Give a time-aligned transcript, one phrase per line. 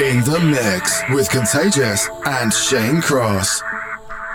[0.00, 3.62] In the mix with Contagious and Shane Cross.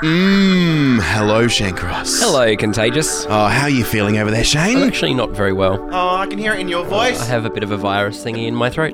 [0.01, 2.21] Mmm, hello, Shane Cross.
[2.21, 3.25] Hello, Contagious.
[3.25, 4.61] Oh, how are you feeling over there, Shane?
[4.61, 4.87] I'm Shane?
[4.87, 5.77] actually not very well.
[5.91, 7.21] Oh, I can hear it in your voice.
[7.21, 8.93] I have a bit of a virus thingy in my throat.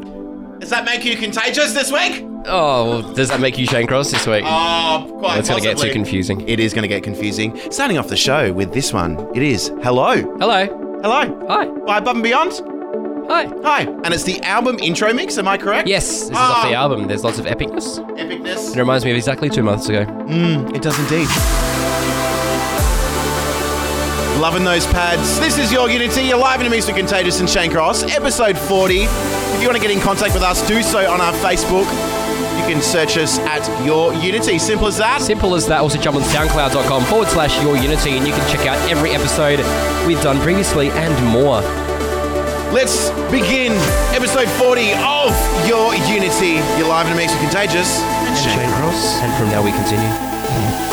[0.60, 2.26] Does that make you contagious this week?
[2.48, 4.44] Oh, well, does that make you Shane Cross this week?
[4.46, 6.42] Oh, quite That's going to get too confusing.
[6.48, 7.60] It is going to get confusing.
[7.72, 10.16] Starting off the show with this one, it is Hello.
[10.40, 10.66] Hello.
[11.04, 11.46] Hello.
[11.48, 11.68] Hi.
[11.86, 12.75] By Above and Beyond.
[13.28, 13.46] Hi.
[13.64, 13.82] Hi.
[14.04, 15.88] And it's the album intro mix, am I correct?
[15.88, 16.84] Yes, this is off the Oh.
[16.84, 17.08] album.
[17.08, 18.00] There's lots of epicness.
[18.18, 18.76] Epicness.
[18.76, 20.06] It reminds me of exactly two months ago.
[20.28, 21.28] Mm, it does indeed.
[24.40, 25.40] Loving those pads.
[25.40, 26.24] This is your Unity.
[26.24, 29.04] You're live in with Contagious and Shane Cross, episode 40.
[29.04, 31.86] If you want to get in contact with us, do so on our Facebook.
[32.60, 34.60] You can search us at Your Unity.
[34.60, 35.22] Simple as that.
[35.22, 35.80] Simple as that.
[35.82, 39.60] Also, jump on soundcloud.com forward slash your unity and you can check out every episode
[40.06, 41.62] we've done previously and more.
[42.76, 43.72] Let's begin
[44.14, 45.32] episode 40 of
[45.66, 46.60] Your Unity.
[46.78, 49.22] You're live in a mix with Contagious and Shane Shane Cross.
[49.22, 50.85] And from now we continue.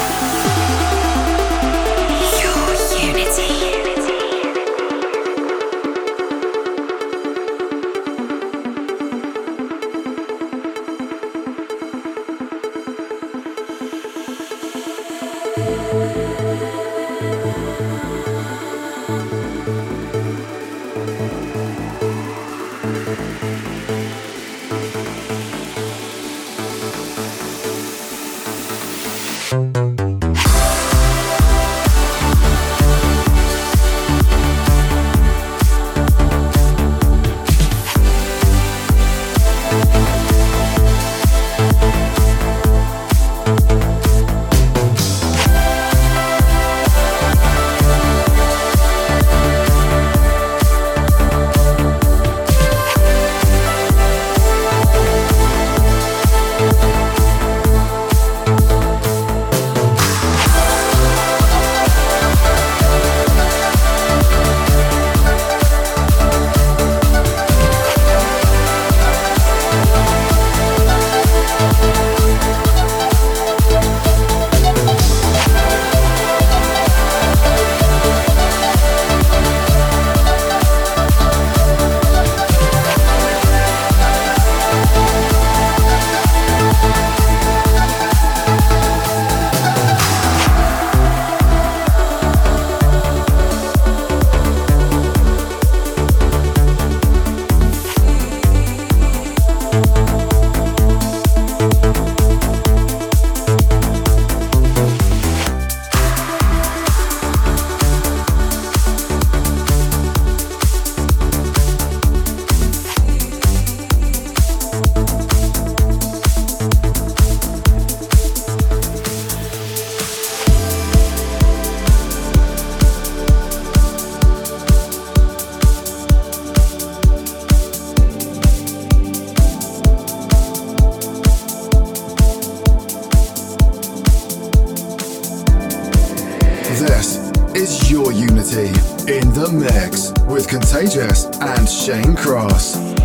[139.42, 143.01] The mix with Contagious and Shane Cross.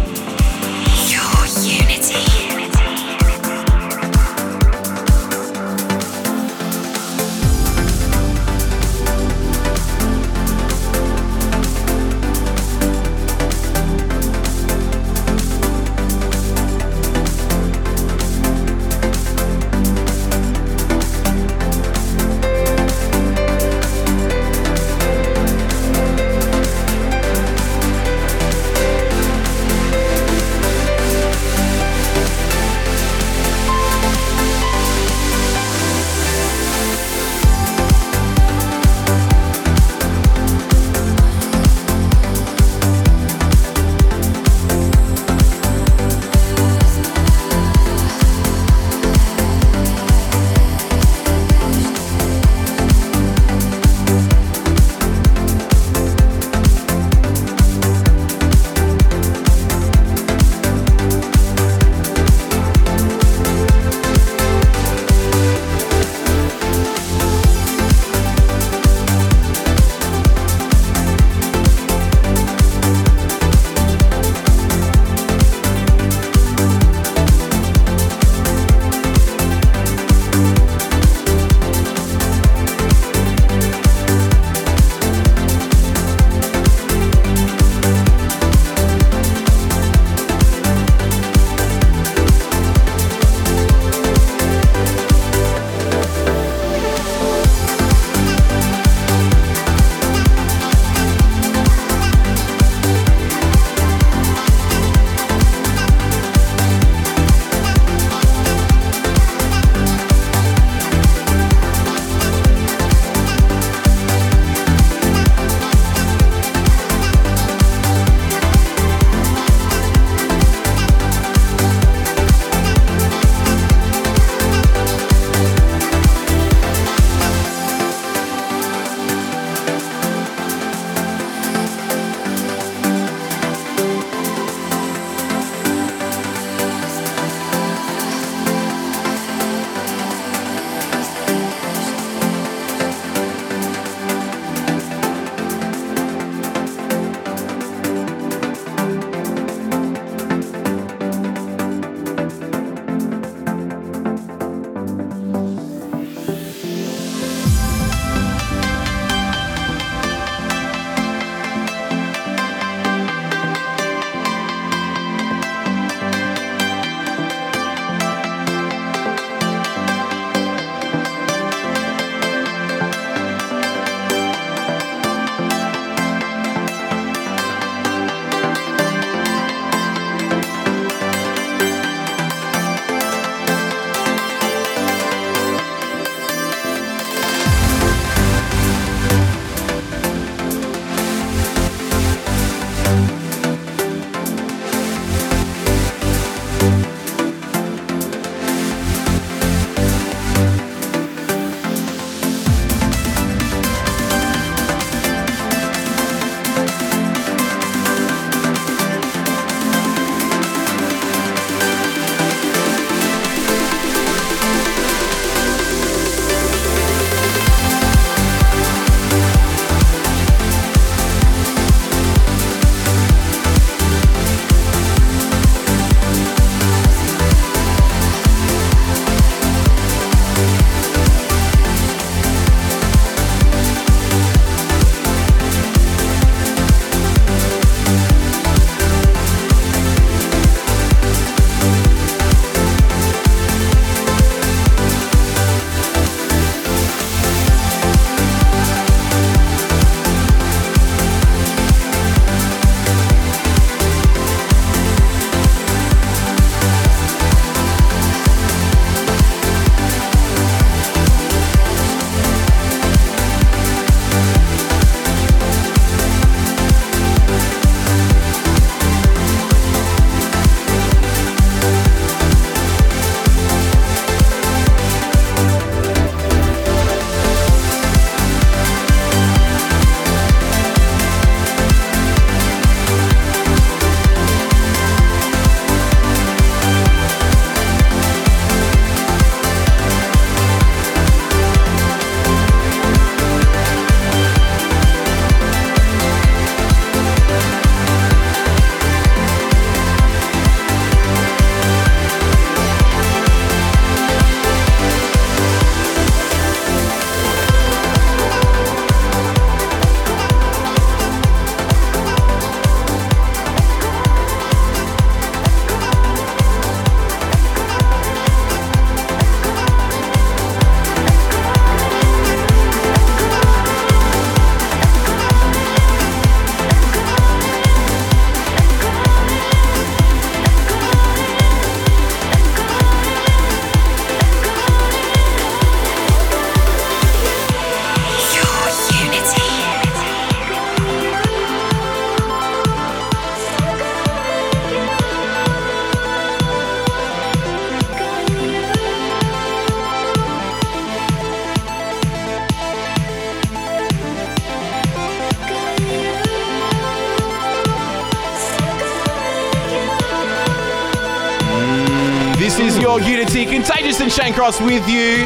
[364.09, 365.25] Shane Cross with you.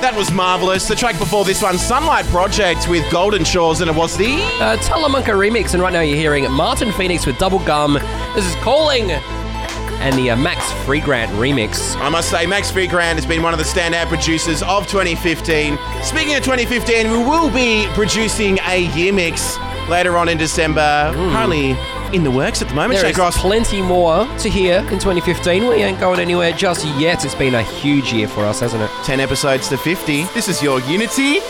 [0.00, 0.88] That was marvellous.
[0.88, 4.34] The track before this one, Sunlight Project with Golden Shores, and it was the.
[4.60, 7.94] Uh, remix, and right now you're hearing Maarten Phoenix with Double Gum.
[8.34, 11.96] This is Calling, and the uh, Max Freegrant remix.
[12.00, 15.78] I must say, Max Freegrant has been one of the standout producers of 2015.
[16.02, 21.10] Speaking of 2015, we will be producing a year mix later on in December.
[21.14, 21.74] Currently
[22.16, 22.98] in the works at the moment.
[22.98, 25.68] There Shane is plenty more to hear in 2015.
[25.68, 27.24] We ain't going anywhere just yet.
[27.24, 28.90] It's been a huge year for us, hasn't it?
[29.04, 30.24] 10 episodes to 50.
[30.34, 31.40] This is your Unity.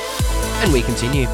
[0.63, 1.27] And we continue.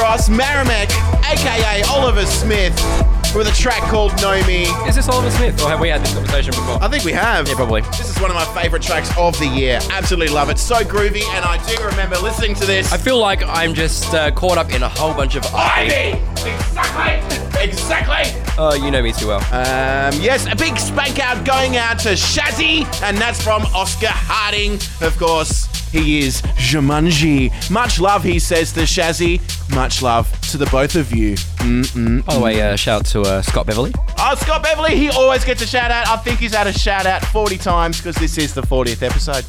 [0.00, 0.90] Contagious and Shane Cross, Meramek,
[1.30, 2.74] aka Oliver Smith,
[3.34, 4.64] with a track called Know Me.
[4.88, 6.82] Is this Oliver Smith, or have we had this conversation before?
[6.82, 7.48] I think we have.
[7.48, 7.82] Yeah, probably.
[7.82, 9.78] This is one of my favourite tracks of the year.
[9.90, 10.58] Absolutely love it.
[10.58, 12.92] So groovy, and I do remember listening to this.
[12.92, 16.18] I feel like I'm just uh, caught up in a whole bunch of Ivy!
[16.48, 17.62] Exactly!
[17.62, 18.42] Exactly!
[18.58, 19.40] Oh, you know me too well.
[19.52, 24.74] Um, yes, a big spank out going out to Shazzy, and that's from Oscar Harding.
[25.00, 27.70] Of course, he is Jumanji.
[27.70, 29.40] Much love, he says to Shazzy.
[29.74, 31.34] Much love to the both of you.
[31.34, 32.24] Mm-mm.
[32.26, 33.92] By the way, uh, shout out to uh, Scott Beverly.
[34.18, 36.08] Oh, Scott Beverly, he always gets a shout out.
[36.08, 39.44] I think he's had a shout out 40 times because this is the 40th episode.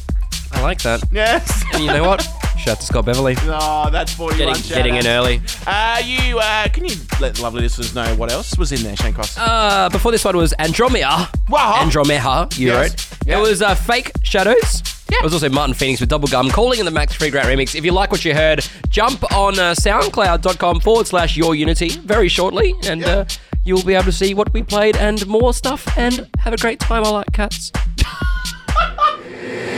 [0.52, 1.02] I like that.
[1.10, 1.64] Yes.
[1.74, 2.22] And you know what?
[2.58, 3.34] Shout out to Scott Beverly.
[3.44, 5.40] Oh, that's 41 Getting, shout getting in early.
[5.66, 8.94] Uh, you, uh, can you let the lovely listeners know what else was in there,
[8.96, 9.36] Shane Cross?
[9.38, 11.28] Uh, before this one was Andromeda.
[11.48, 11.80] Wow.
[11.82, 12.90] Andromeda, you Yes.
[12.90, 13.18] wrote.
[13.26, 13.38] Yeah.
[13.38, 14.82] It was uh, Fake Shadows.
[15.18, 17.74] It was also Maarten Phoenix with Double Gum calling in the Max Freegrant remix.
[17.74, 22.28] If you like what you heard, jump on uh, soundcloud.com forward slash your unity very
[22.28, 23.24] shortly and uh,
[23.64, 26.80] you'll be able to see what we played and more stuff and have a great
[26.80, 27.04] time.
[27.04, 27.72] I like cats.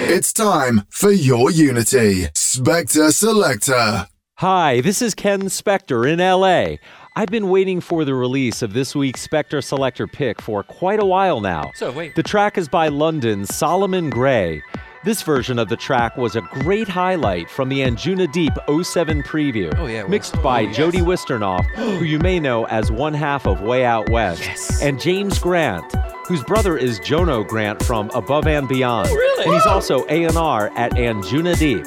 [0.07, 2.27] It's time for your Unity.
[2.35, 4.07] Spector Selector.
[4.35, 6.77] Hi, this is Ken Spector in LA.
[7.17, 11.07] I've been waiting for the release of this week's Spector Selector pick for quite a
[11.07, 11.71] while now.
[11.75, 12.15] So, wait.
[12.17, 14.63] The track is by London's Solomon Grey.
[15.05, 19.71] This version of the track was a great highlight from the Anjuna Deep 07 preview,
[19.79, 23.61] Oh, yeah, mixed by oh, Jody Wisternoff, who you may know as one half of
[23.61, 24.81] Way Out West, Yes.
[24.83, 25.85] and James Grant,
[26.27, 29.09] whose brother is Jono Grant from Above and Beyond.
[29.11, 29.45] Oh, really?
[29.45, 31.85] And he's also A&R at Anjuna Deep.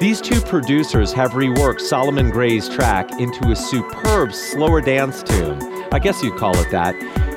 [0.00, 5.62] These two producers have reworked Solomon Grey's track into a superb slower dance tune.
[5.92, 6.94] I guess you'd call it that.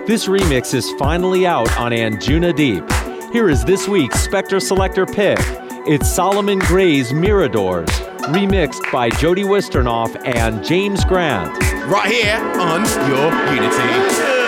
[0.08, 2.84] This remix is finally out on Anjuna Deep.
[3.32, 5.40] Here is this week's Spector Selector pick.
[5.88, 7.88] It's Solomon Grey's Miradors,
[8.28, 11.58] remixed by Jody Wisternoff and James Grant.
[11.88, 14.42] right here on your Unity.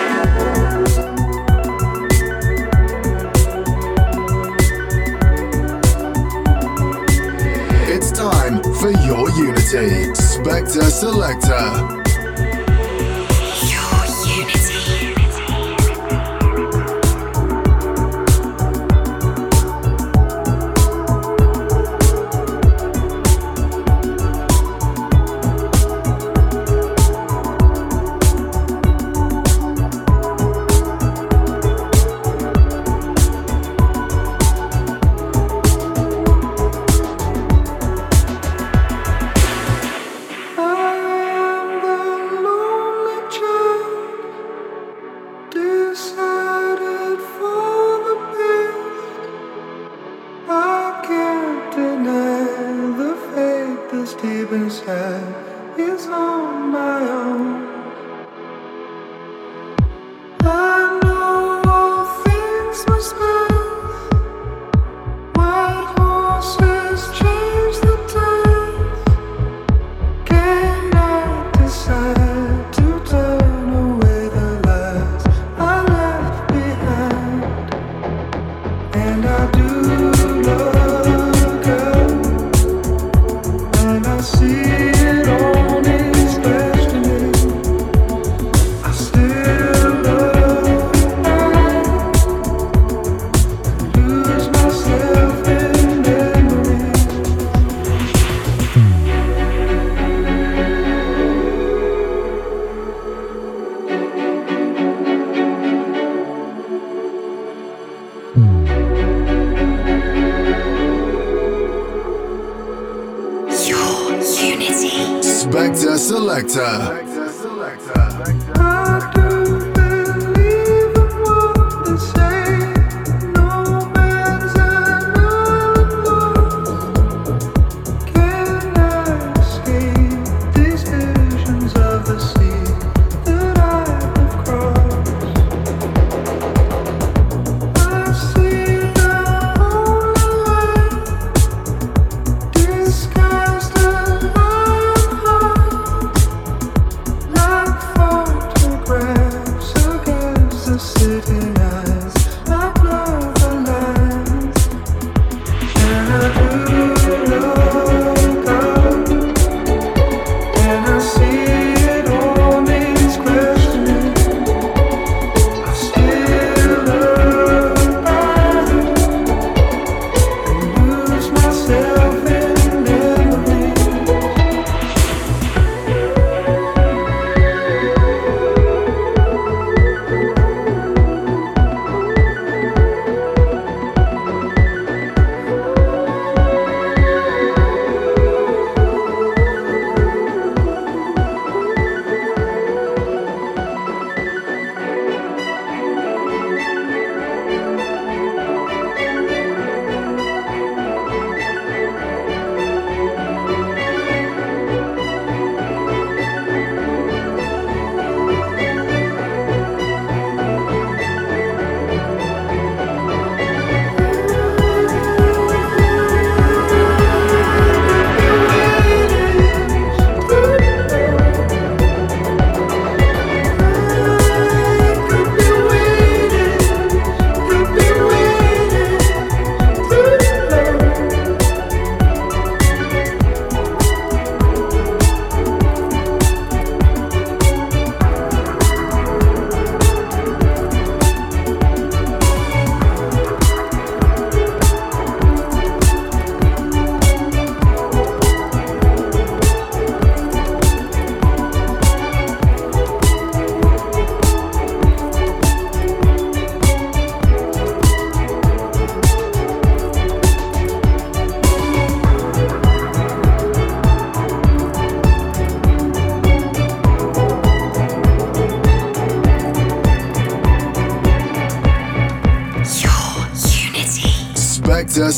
[7.89, 10.11] It's time for your Unity.
[10.11, 12.02] Spector Selector.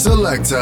[0.05, 0.55] Selector.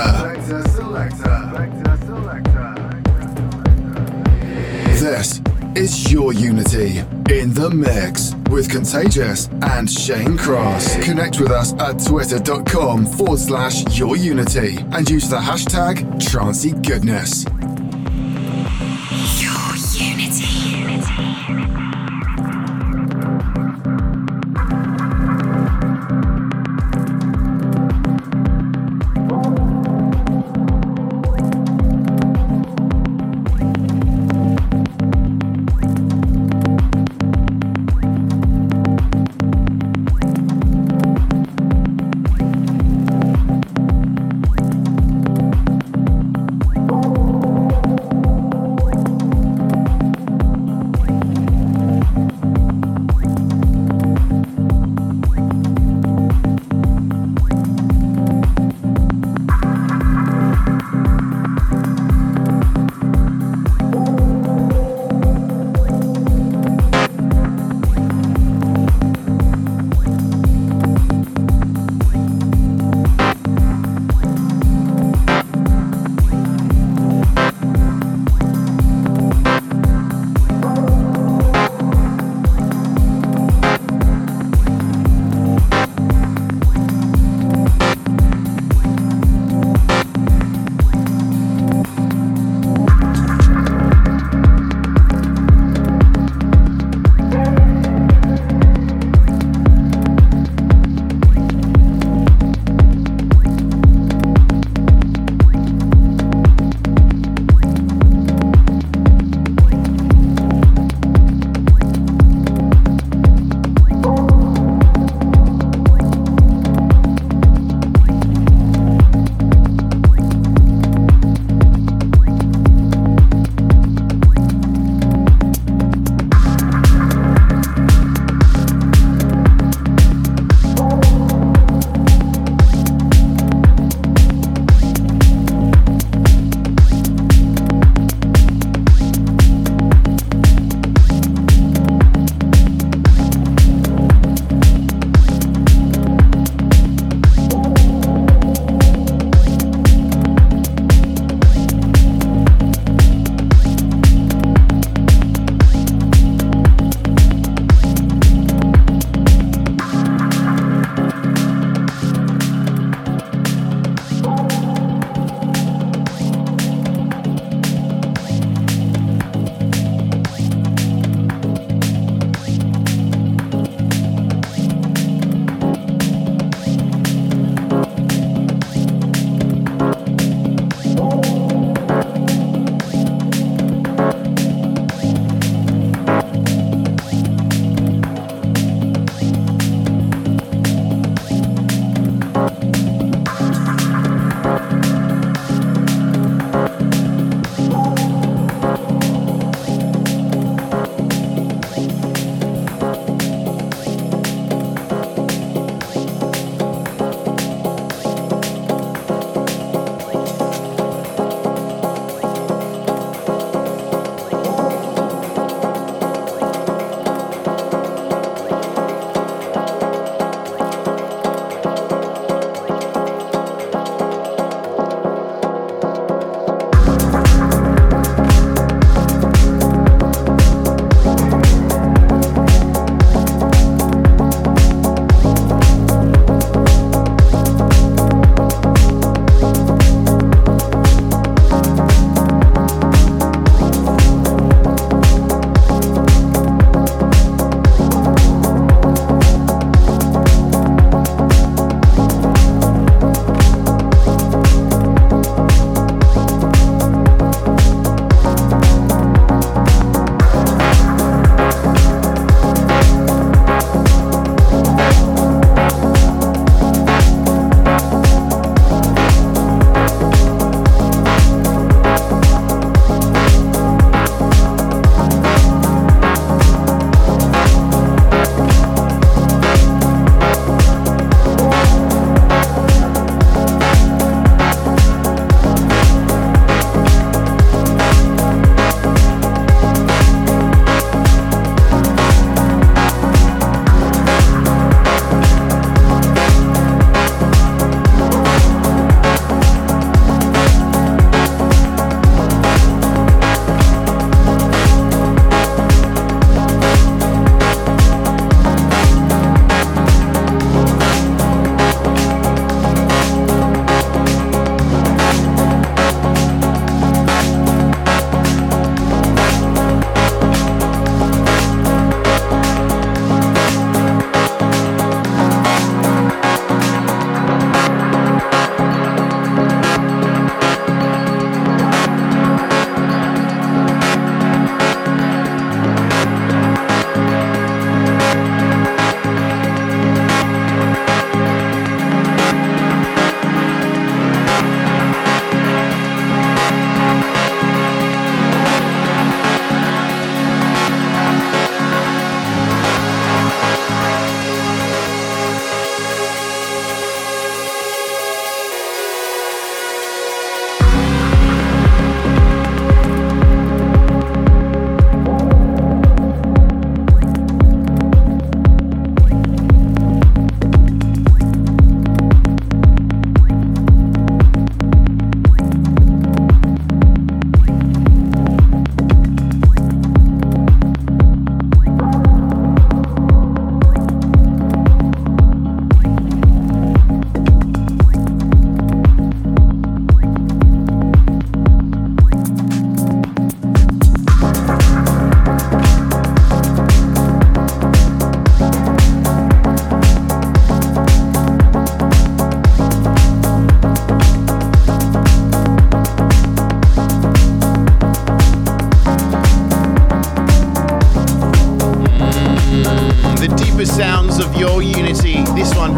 [5.02, 5.42] This
[5.76, 11.04] is your Unity in the mix with Contagious and Shane Cross.
[11.04, 17.44] Connect with us at twitter.com forward slash your Unity and use the hashtag Trancy Goodness.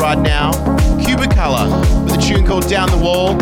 [0.05, 0.51] right now,
[0.99, 3.35] Cubicolor with a tune called Down the Wall.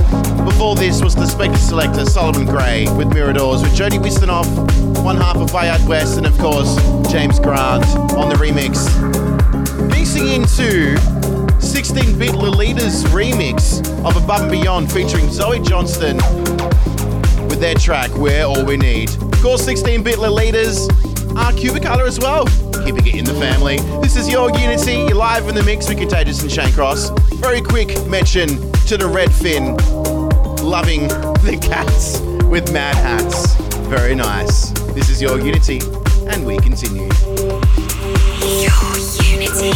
[0.45, 4.47] Before this was the Spector Selector, Solomon Grey with Miradors, with Jody Wisternoff,
[5.03, 6.77] one half of Way Out West, and of course,
[7.11, 7.83] James Grant
[8.15, 8.87] on the remix.
[9.89, 10.95] Mixing into
[11.59, 16.15] 16-bit Lolita's remix of Above and Beyond featuring Zoe Johnston
[17.49, 19.09] with their track We're All We Need.
[19.09, 20.87] Of course, 16-bit Lolita's
[21.35, 22.47] are Cubicolor as well
[22.83, 23.77] keeping it in the family.
[24.01, 27.11] This is your Unity, you're live in the mix with Contagious and Shane Cross.
[27.35, 28.47] Very quick mention
[28.87, 29.77] to the Redfin,
[30.61, 31.07] loving
[31.43, 33.55] the cats with Mad Hats.
[33.87, 34.71] Very nice.
[34.93, 35.79] This is your Unity,
[36.27, 37.09] and we continue.
[38.59, 38.71] Your
[39.23, 39.71] Unity.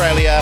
[0.00, 0.40] Australia,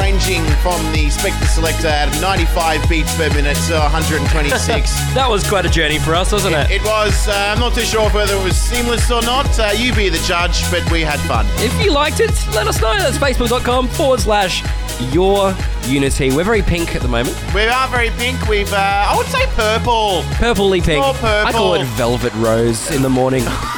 [0.00, 4.90] ranging from the Spector Selector at 95 beats per minute to 126.
[5.14, 6.70] That was quite a journey for us, wasn't it?
[6.70, 9.46] It was, uh, I'm not too sure whether it was seamless or not.
[9.58, 11.44] Uh, you be the judge, but we had fun.
[11.56, 12.96] If you liked it, let us know.
[12.96, 14.64] That's facebook.com forward slash
[15.12, 16.30] your unity.
[16.30, 17.36] We're very pink at the moment.
[17.52, 18.48] We are very pink.
[18.48, 18.76] We've, uh,
[19.10, 20.22] I would say purple.
[20.40, 21.04] Purpley pink.
[21.04, 21.46] More purple.
[21.46, 23.44] I call it velvet rose in the morning.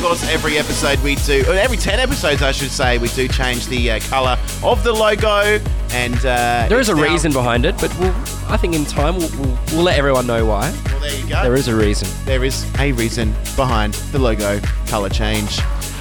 [0.00, 3.28] Of course, every episode we do, or every 10 episodes, I should say, we do
[3.28, 5.60] change the uh, colour of the logo.
[5.90, 8.14] And uh, There is a now- reason behind it, but we'll,
[8.48, 10.70] I think in time we'll, we'll, we'll let everyone know why.
[10.86, 11.42] Well, there you go.
[11.42, 12.08] There is a reason.
[12.24, 15.58] there is a reason behind the logo colour change.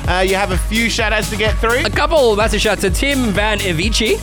[0.08, 1.86] Uh, you have a few shout outs to get through.
[1.86, 4.16] A couple massive shout to Tim Van Evici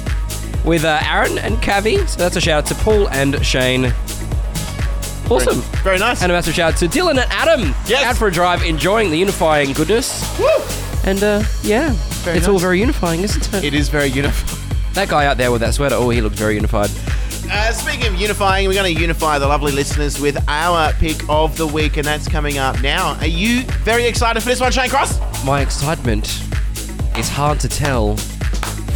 [0.64, 2.08] with uh, Aaron and Cavi.
[2.08, 3.92] So that's a shout out to Paul and Shane.
[5.28, 5.60] Awesome.
[5.86, 6.20] Very nice.
[6.20, 7.72] And a massive shout out to Dylan and Adam.
[7.86, 8.06] Yes.
[8.06, 10.36] Out for a drive, enjoying the unifying goodness.
[10.36, 10.48] Woo!
[11.04, 11.92] And uh, yeah,
[12.24, 13.62] Very it's all very unifying, isn't it?
[13.62, 14.58] It is very unified.
[14.94, 16.90] That guy out there with that sweater, oh, he looks very unified.
[17.48, 21.56] Uh, speaking of unifying, we're going to unify the lovely listeners with our pick of
[21.56, 23.14] the week, and that's coming up now.
[23.20, 25.20] Are you very excited for this one, Shane Cross?
[25.44, 26.42] My excitement
[27.16, 28.16] is hard to tell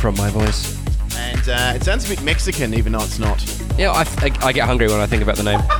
[0.00, 0.76] from my voice.
[1.16, 3.44] And And uh, it sounds a bit Mexican, even though it's not.
[3.78, 5.60] Yeah, I, I, I get hungry when I think about the name.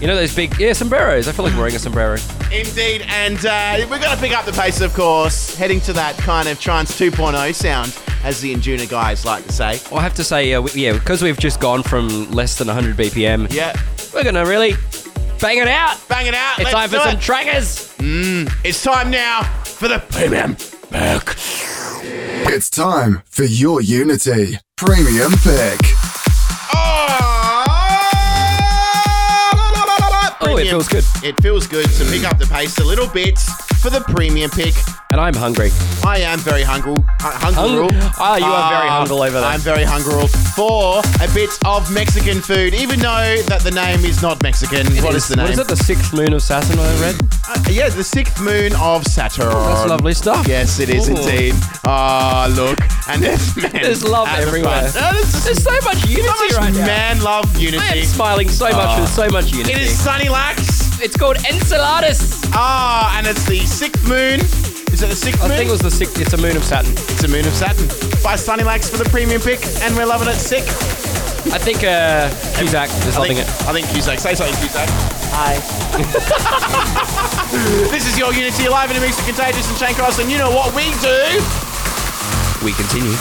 [0.00, 1.28] you know those big yeah sombreros.
[1.28, 2.18] I feel like wearing a sombrero.
[2.52, 6.16] Indeed, and uh, we're going to pick up the pace, of course, heading to that
[6.18, 9.80] kind of Trance 2.0 sound, as the Anjuna guys like to say.
[9.90, 12.68] Well, I have to say, uh, we, yeah, because we've just gone from less than
[12.68, 13.52] 100 BPM.
[13.52, 13.74] Yeah,
[14.14, 14.74] We're gonna really
[15.40, 16.00] bang it out.
[16.08, 16.58] bang it out.
[16.60, 17.20] It's Let's time for do some it.
[17.20, 17.94] trackers.
[18.64, 20.54] It's time now for the premium
[20.90, 21.34] pick.
[22.48, 25.80] It's time for your Unity Premium Pick.
[30.58, 31.04] It feels good.
[31.22, 33.38] It feels good to pick up the pace a little bit
[33.86, 34.74] for the premium pick.
[35.12, 35.70] And I'm hungry.
[36.04, 36.96] I am very hungry.
[37.20, 39.44] Hung- Hung- Ah, you are very hungry over there.
[39.48, 40.26] I'm very hungry
[40.56, 44.84] for a bit of Mexican food, even though that the name is not Mexican.
[45.04, 45.44] What is the name?
[45.44, 45.68] What is it?
[45.68, 46.80] The sixth moon of Saturn.
[46.80, 47.14] I read.
[47.48, 49.50] Uh, yeah, the sixth moon of Saturn.
[49.50, 50.48] That's lovely stuff.
[50.48, 51.14] Yes, it is Ooh.
[51.14, 51.54] indeed.
[51.84, 52.78] Ah, look,
[53.08, 53.70] and there's man.
[53.72, 54.90] There's love everywhere.
[54.96, 56.86] Oh, there's There's so much unity so much right now.
[56.86, 58.02] man love I am unity.
[58.04, 59.00] smiling so much Oh.
[59.02, 59.72] with so much unity.
[59.74, 60.85] It is Sunny Lax.
[60.98, 62.42] It's called Enceladus.
[62.54, 64.40] Ah, and it's the sixth moon.
[64.92, 65.56] Is it the sixth I moon?
[65.56, 66.18] think it was the sixth.
[66.20, 66.92] It's a moon of Saturn.
[66.92, 67.86] It's a moon of Saturn.
[68.22, 70.36] By Sunny Lax for the premium pick, and we're loving it.
[70.40, 70.64] Sick.
[71.52, 72.28] I think uh,
[72.58, 73.68] Cusack is I loving think, it.
[73.68, 74.18] I think Cusack.
[74.18, 74.88] Say something, Cusack.
[75.36, 75.60] Hi.
[77.92, 80.38] this is your Unity live in a mix of Contagious and Shane Cross, and you
[80.38, 81.20] know what we do?
[82.64, 83.14] We continue.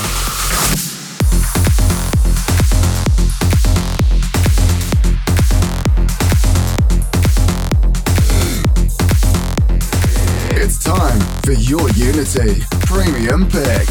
[10.76, 13.88] It's time for your Unity Premium Pick.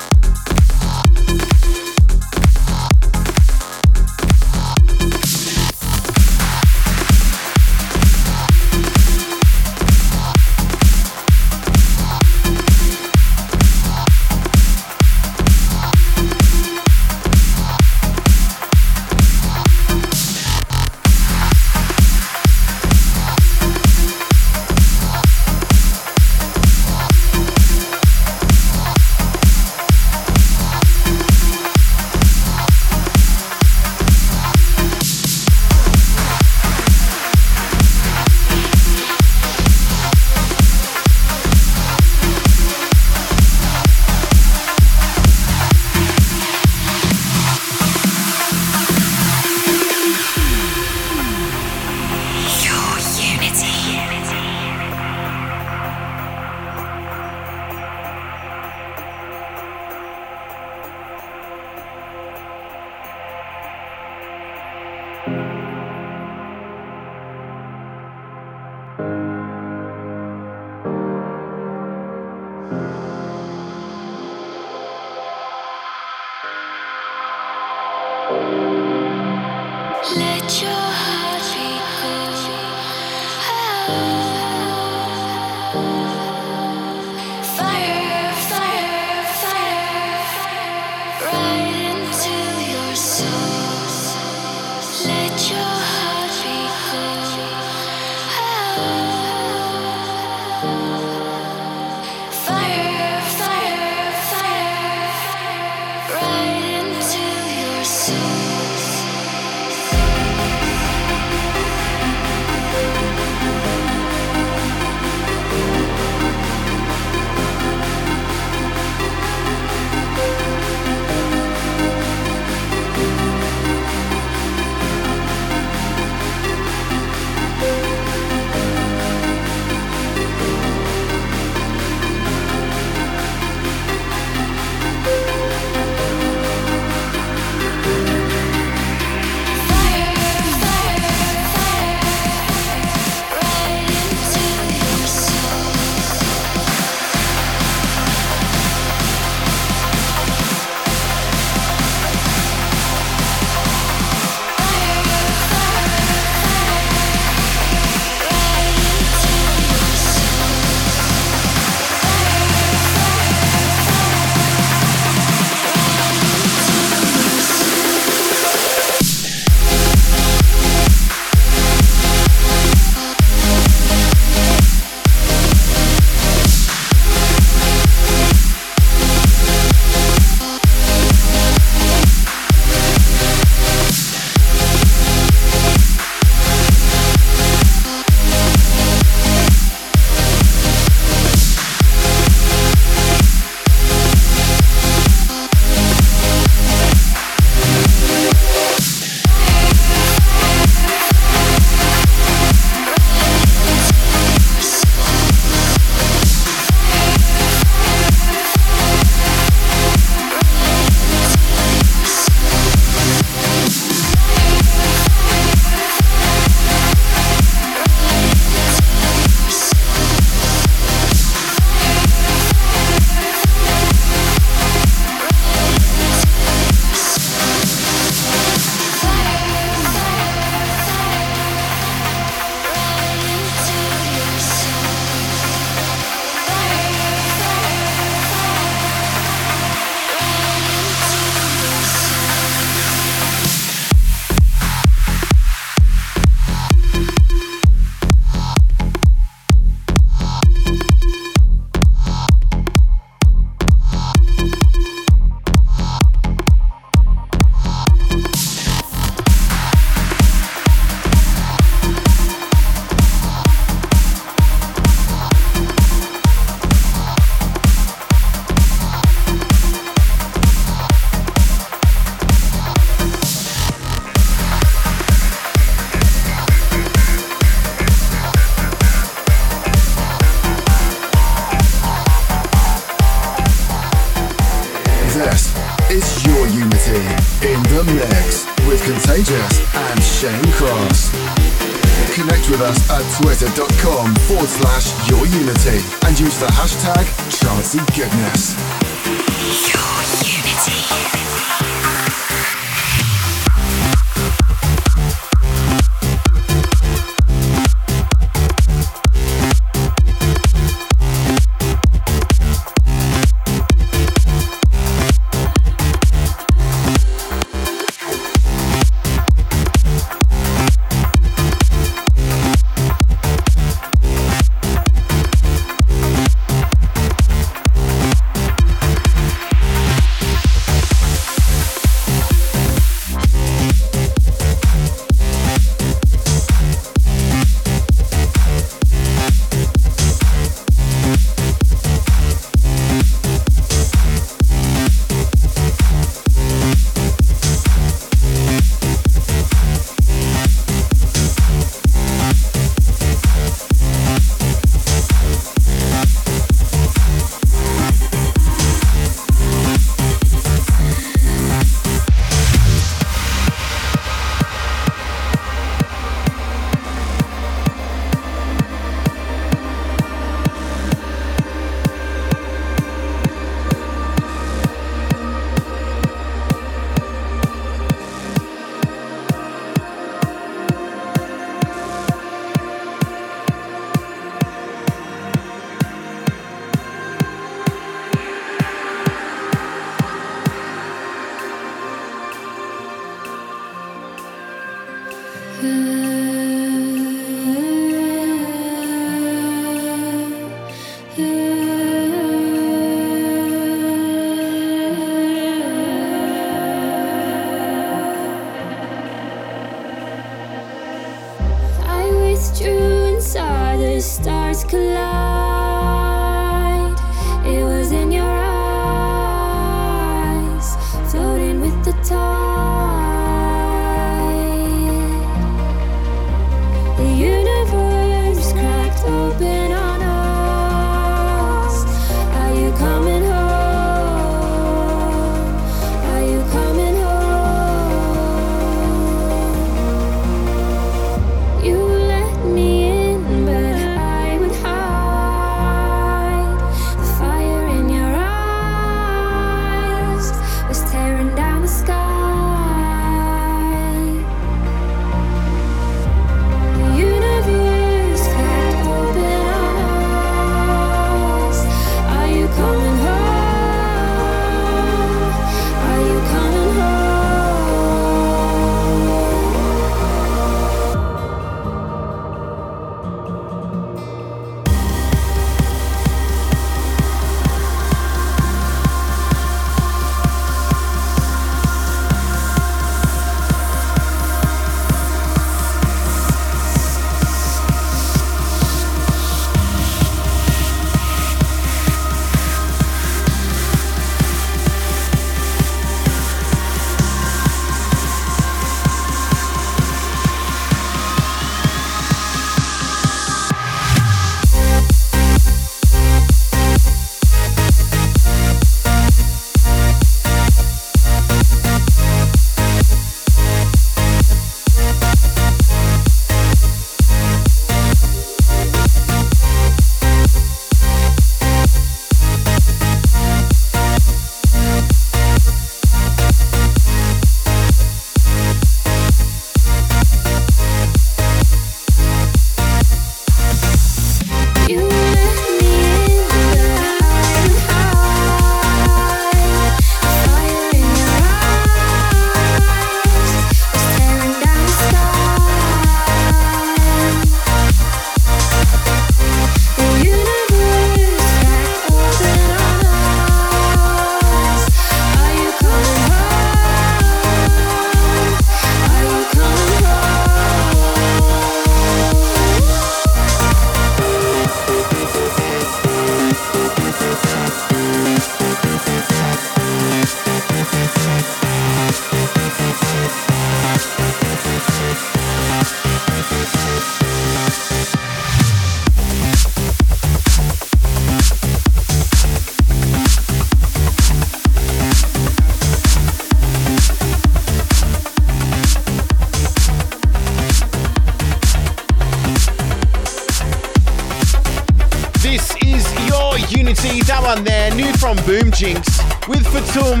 [598.00, 598.98] From Boom Jinx,
[599.28, 600.00] with Fatum,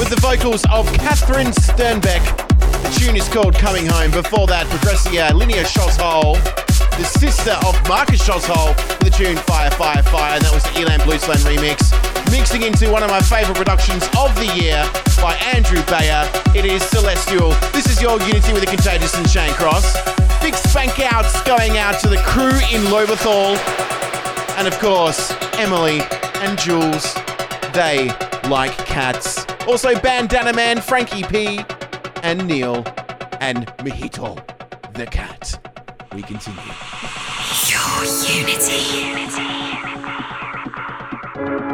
[0.00, 2.24] with the vocals of Katrine Stenbekk.
[2.48, 4.10] The tune is called Coming Home.
[4.10, 6.40] Before that, Progresia, uh, Linnea Schossow,
[6.96, 10.70] the sister of Marcus Schossow, with the tune Fire, Fire, Fire, and that was the
[10.80, 11.92] Ilan Bluestone remix.
[12.32, 14.80] Mixing into one of my favourite productions of the year
[15.20, 16.24] by Andrew Bayer.
[16.56, 17.52] It is Celestial.
[17.76, 19.92] This is your Unity with the Contagious and Shane Cross.
[20.40, 23.60] Big spank outs going out to the crew in Loberthal.
[24.56, 25.30] And of course,
[25.60, 26.00] Emily
[26.40, 27.14] and Jules,
[27.74, 28.08] they
[28.48, 29.44] like cats.
[29.66, 31.60] Also, Bandana Man, Frankie P,
[32.22, 32.76] and Neil,
[33.40, 34.42] and Mojito
[34.94, 35.58] the cat.
[36.14, 36.60] We continue.
[37.68, 38.04] Your
[38.46, 39.74] Unity.
[41.34, 41.73] Thank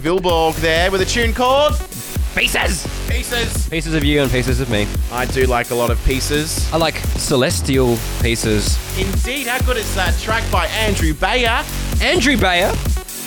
[0.00, 1.74] bit of Vilborg there with a tune called
[2.34, 2.86] pieces.
[3.08, 3.68] Pieces.
[3.68, 4.86] Pieces of you and pieces of me.
[5.10, 6.70] I do like a lot of pieces.
[6.72, 8.78] I like celestial pieces.
[8.98, 11.62] Indeed, how good is that track by Andrew Bayer?
[12.00, 12.72] Andrew Bayer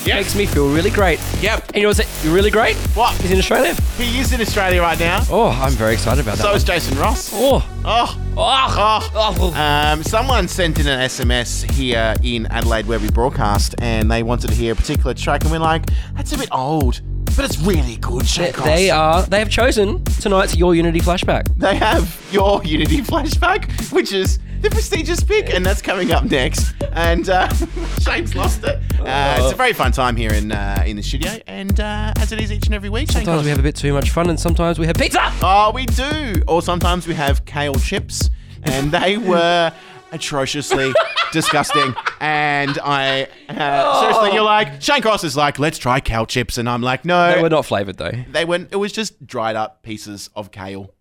[0.04, 0.16] Yep.
[0.16, 1.18] makes me feel really great.
[1.40, 1.68] Yep.
[1.68, 2.76] And you know what's really great?
[2.94, 3.12] What?
[3.20, 3.74] He's in Australia.
[3.98, 5.22] He is in Australia right now.
[5.30, 6.42] Oh, I'm very excited about that.
[6.42, 6.56] So one.
[6.56, 7.30] is Jason Ross.
[7.34, 8.16] oh, Oh.
[8.48, 9.52] Oh.
[9.56, 14.48] Um, someone sent in an SMS here in Adelaide where we broadcast, and they wanted
[14.48, 17.00] to hear a particular track, and we're like, "That's a bit old,
[17.36, 19.22] but it's really good." They, they are.
[19.22, 21.54] They have chosen tonight's Your Unity flashback.
[21.56, 26.74] They have your Unity flashback, which is the prestigious pick, and that's coming up next.
[26.92, 27.48] And uh,
[28.00, 28.80] Shane's lost it.
[29.00, 32.32] Uh, it's a very fun time here in uh, in the studio, and uh, as
[32.32, 33.10] it is each and every week.
[33.10, 35.32] Shane Sometimes we have a bit too much fun, and sometimes we have pizza.
[35.42, 36.42] Oh, we do.
[36.48, 38.30] Or sometimes we have kale chips,
[38.66, 39.72] and they were
[40.12, 40.92] atrociously
[41.32, 41.94] disgusting.
[42.20, 46.68] And I uh, seriously, you're like Shane Cross is like, let's try kale chips, and
[46.68, 48.12] I'm like, no, They were not flavored though.
[48.30, 48.72] they went.
[48.72, 50.94] It was just dried up pieces of kale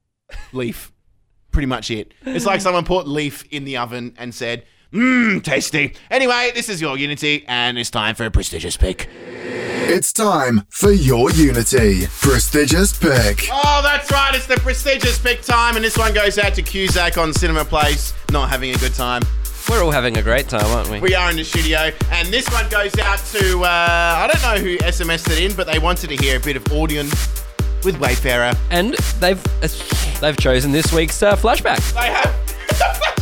[0.54, 0.92] leaf.
[1.52, 2.14] Pretty much it.
[2.26, 5.94] It's like someone put leaf in the oven and said, mmm, tasty.
[6.10, 9.08] Anyway, this is your Unity, and it's time for a prestigious pick.
[9.88, 13.48] It's time for your Unity prestigious pick.
[13.52, 14.34] Oh, that's right.
[14.34, 18.14] It's the prestigious pick time, and this one goes out to Cusack on Cinema Place.
[18.32, 19.22] Not having a good time.
[19.70, 21.00] We're all having a great time, aren't we?
[21.00, 24.64] We are in the studio, and this one goes out to uh, I don't know
[24.64, 27.06] who SMS'd it in, but they wanted to hear a bit of Audien
[27.84, 28.54] with Wayfarer.
[28.70, 29.68] And they've uh,
[30.20, 31.94] they've chosen this week's uh, flashback.
[31.94, 32.36] They have
[32.68, 33.12] flashback.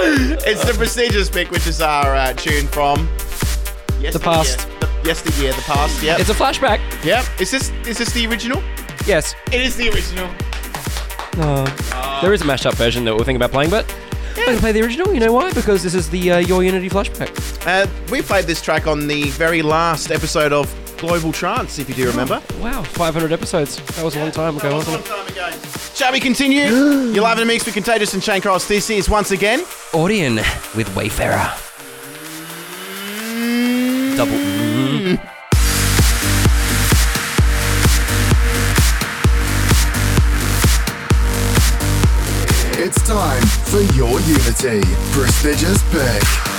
[0.46, 3.08] it's the prestigious pick, which is our uh, tune from
[4.00, 4.20] yesteryear.
[4.20, 4.68] past.
[4.80, 6.02] The, yesteryear, the past.
[6.02, 6.20] Yep.
[6.20, 6.80] It's a flashback.
[7.04, 7.24] yep.
[7.40, 8.62] Is this is this the original?
[9.06, 9.34] Yes.
[9.48, 10.30] It is the original.
[11.40, 12.18] Oh.
[12.22, 13.92] There is a mashed up version that we're thinking about playing, but
[14.36, 15.12] I'm going to play the original.
[15.12, 15.52] You know why?
[15.52, 17.66] Because this is the uh, Your Unity flashback.
[17.66, 21.94] Uh, we played this track on the very last episode of Global Trance, if you
[21.94, 22.42] do remember.
[22.54, 23.76] Oh, wow, 500 episodes.
[23.94, 25.06] That was a long time ago, wasn't it?
[25.06, 25.50] time ago.
[25.94, 26.62] Shall we continue?
[27.12, 28.66] You're live in the mix with Contagious and Shane Cross.
[28.66, 29.60] This is once again.
[29.92, 30.36] Audien
[30.76, 31.52] with Wayfarer.
[34.16, 34.34] Double.
[42.80, 44.80] It's time for your Unity
[45.12, 46.57] prestigious pick.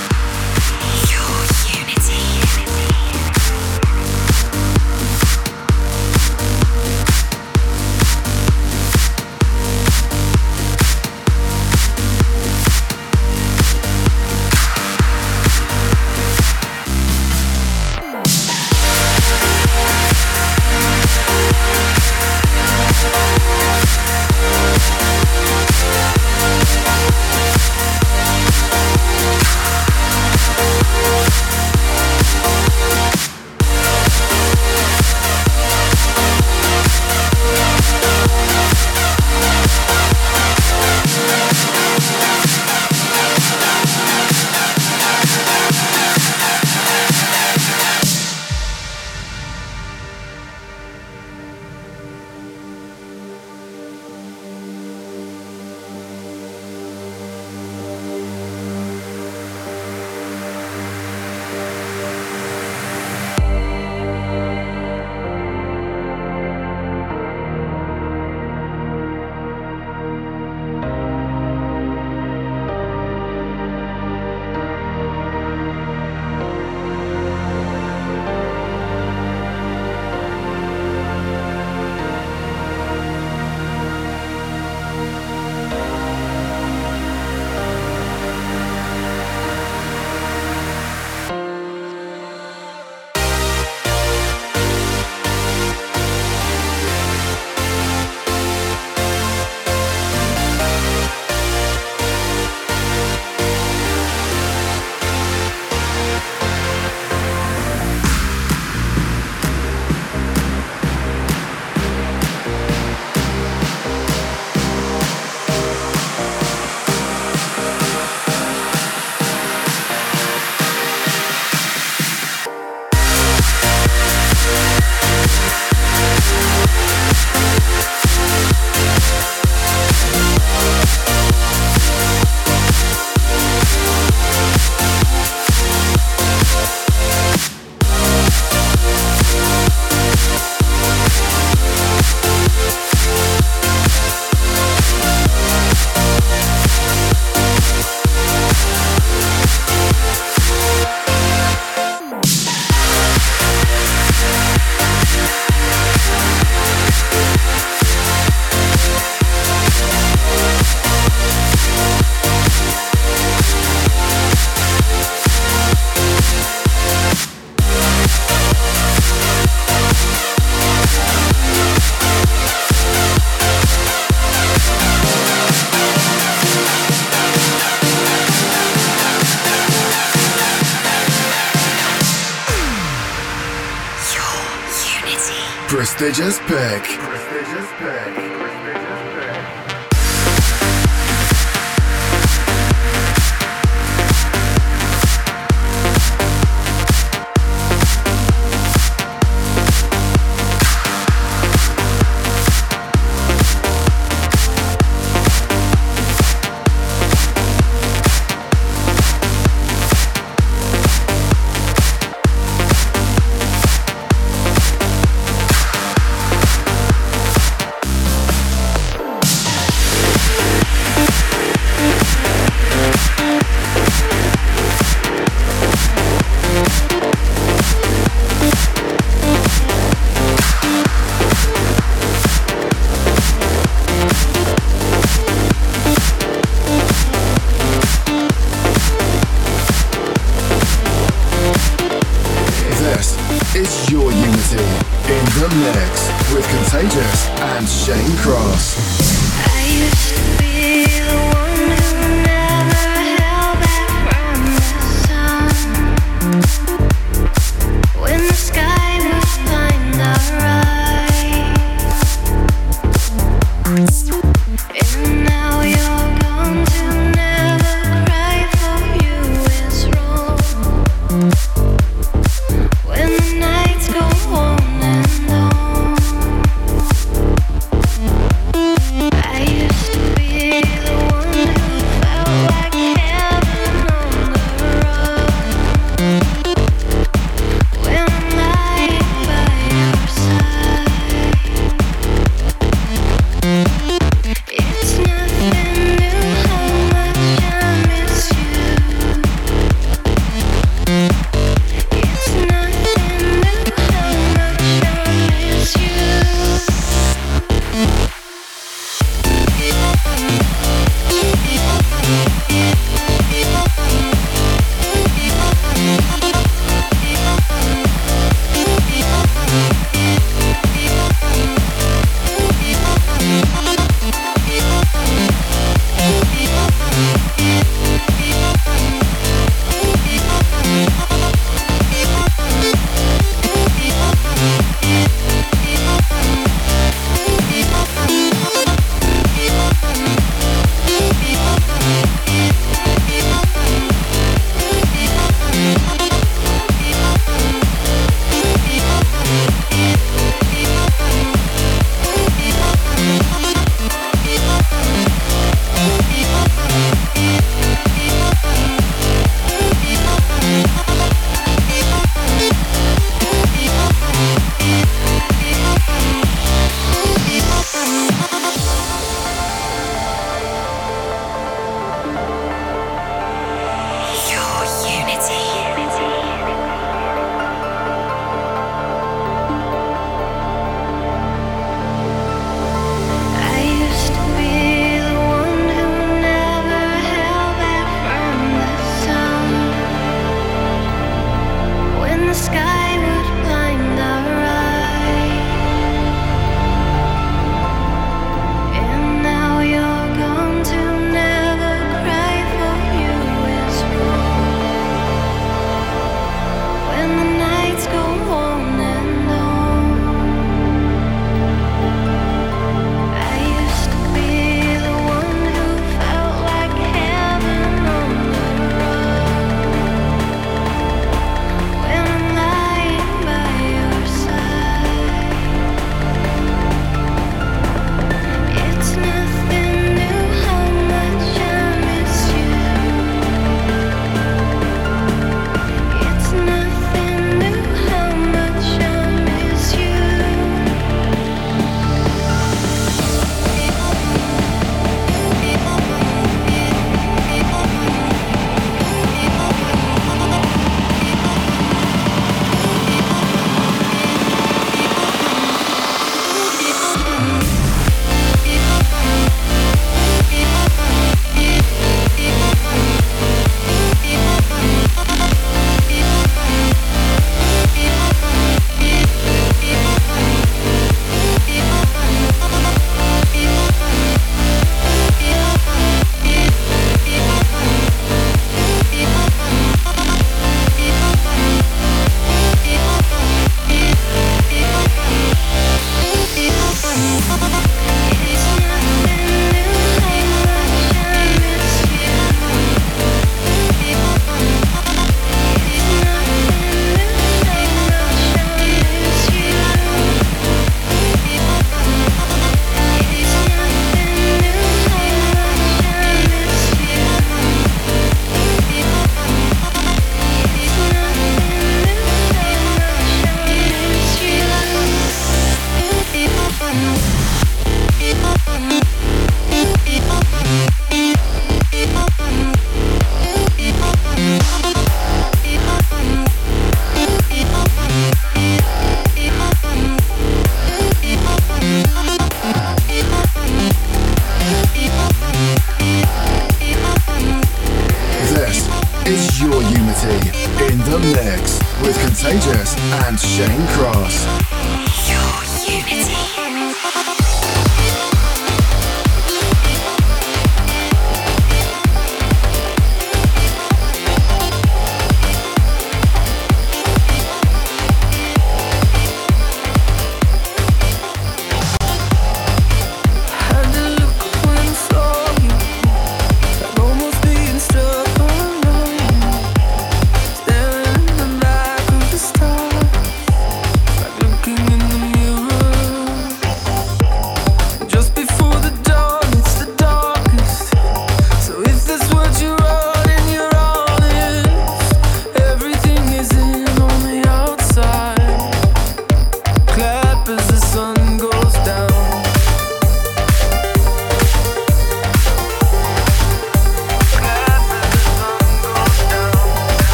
[186.10, 186.99] Prestigious pick.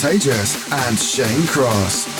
[0.00, 2.17] Contagious and Shane Cross.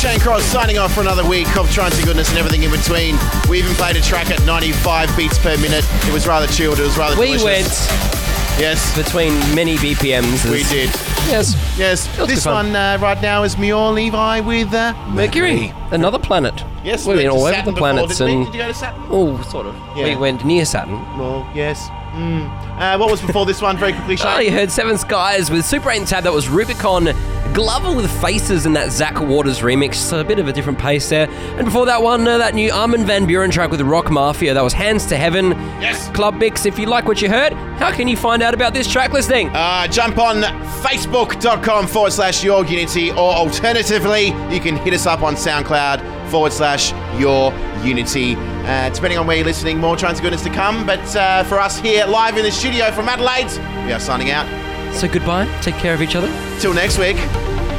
[0.00, 3.18] Shane Cross signing off for another week of Trancy Goodness and everything in between.
[3.50, 5.84] We even played a track at 95 beats per minute.
[6.06, 6.78] It was rather chilled.
[6.80, 7.44] It was rather We delicious.
[7.44, 8.10] went
[8.58, 10.50] Yes, between many BPMs.
[10.50, 10.88] we did.
[11.28, 11.54] Yes.
[11.78, 12.06] Yes.
[12.26, 16.54] This one uh, right now is Maor Levi with uh, Mercury, another planet.
[16.82, 18.32] Yes, we've been went all over Saturn the planets didn't we?
[18.36, 19.02] and Did you go to Saturn?
[19.10, 19.74] oh, sort of.
[19.96, 20.04] Yeah.
[20.04, 20.94] We went near Saturn.
[21.18, 21.88] Well, yes.
[22.12, 22.48] Mm.
[22.80, 23.76] Uh, what was before this one?
[23.76, 24.26] Very quickly, Shane.
[24.36, 26.24] Oh, you heard Seven Skies with Super 8 and Tab.
[26.24, 27.08] That was Rubicon.
[27.54, 29.96] Glover with Faces in that Zac Waters remix.
[29.96, 31.28] So a bit of a different pace there.
[31.30, 34.54] And before that one, uh, that new Armin Van Buuren track with Rock Mafia.
[34.54, 35.50] That was Hands to Heaven.
[35.80, 36.08] Yes.
[36.10, 36.64] Club Mix.
[36.66, 39.48] If you like what you heard, how can you find out about this track listing?
[39.48, 40.42] Uh, jump on
[40.82, 46.52] facebook.com forward slash your unity, or alternatively, you can hit us up on SoundCloud forward
[46.52, 47.52] slash your
[47.82, 48.36] unity.
[48.36, 50.86] Uh, depending on where you're listening, more Trance Goodness to come.
[50.86, 53.50] But uh, for us here live in the studio from Adelaide,
[53.86, 54.59] we are signing out.
[54.92, 55.46] So goodbye.
[55.62, 56.28] Take care of each other.
[56.60, 57.16] Till next week,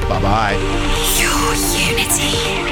[0.10, 0.54] bye bye.
[1.20, 1.56] Your
[1.90, 2.71] Unity.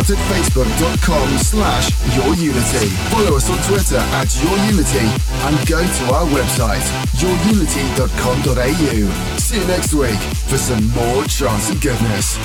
[0.00, 2.88] Out at facebook.com slash yourunity.
[3.10, 5.04] Follow us on Twitter at yourunity
[5.46, 6.80] and go to our website,
[7.20, 9.36] yourunity.com.au.
[9.38, 10.18] See you next week
[10.48, 12.38] for some more trance and goodness.